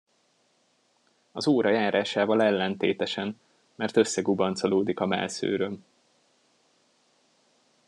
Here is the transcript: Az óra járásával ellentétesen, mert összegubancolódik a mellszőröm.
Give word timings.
Az 1.31 1.47
óra 1.47 1.69
járásával 1.69 2.43
ellentétesen, 2.43 3.39
mert 3.75 3.97
összegubancolódik 3.97 4.99
a 4.99 5.05
mellszőröm. 5.05 5.83